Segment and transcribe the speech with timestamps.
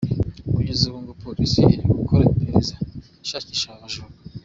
[0.53, 2.75] Kugeza ubu ngo Police iri gukora iperereza
[3.25, 4.11] ishakisha aba bajura.